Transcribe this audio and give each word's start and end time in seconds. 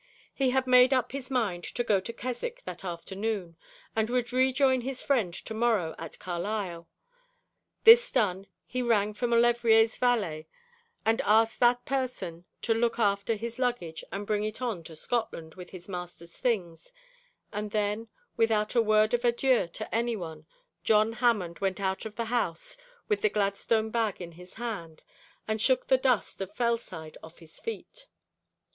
He 0.33 0.49
had 0.49 0.65
made 0.65 0.95
up 0.95 1.11
his 1.11 1.29
mind 1.29 1.63
to 1.63 1.83
go 1.83 1.99
to 1.99 2.11
Keswick 2.11 2.63
that 2.65 2.83
afternoon, 2.83 3.55
and 3.95 4.09
would 4.09 4.33
rejoin 4.33 4.81
his 4.81 4.99
friend 4.99 5.31
to 5.31 5.53
morrow, 5.53 5.93
at 5.99 6.17
Carlisle. 6.17 6.89
This 7.83 8.11
done, 8.11 8.47
he 8.65 8.81
rang 8.81 9.13
for 9.13 9.27
Maulevrier's 9.27 9.97
valet, 9.97 10.47
and 11.05 11.21
asked 11.21 11.59
that 11.59 11.85
person 11.85 12.45
to 12.63 12.73
look 12.73 12.97
after 12.97 13.35
his 13.35 13.59
luggage 13.59 14.03
and 14.11 14.25
bring 14.25 14.43
it 14.43 14.59
on 14.59 14.83
to 14.85 14.95
Scotland 14.95 15.53
with 15.53 15.69
his 15.69 15.87
master's 15.87 16.35
things; 16.35 16.91
and 17.53 17.69
then, 17.69 18.07
without 18.35 18.73
a 18.73 18.81
word 18.81 19.13
of 19.13 19.23
adieu 19.23 19.67
to 19.67 19.93
anyone, 19.95 20.47
John 20.83 21.13
Hammond 21.13 21.59
went 21.59 21.79
out 21.79 22.05
of 22.07 22.15
the 22.15 22.25
house, 22.33 22.75
with 23.07 23.21
the 23.21 23.29
Gladstone 23.29 23.91
bag 23.91 24.19
in 24.19 24.31
his 24.31 24.55
hand, 24.55 25.03
and 25.47 25.61
shook 25.61 25.85
the 25.89 25.97
dust 25.99 26.41
of 26.41 26.55
Fellside 26.55 27.19
off 27.21 27.37
his 27.37 27.59
feet. 27.59 28.07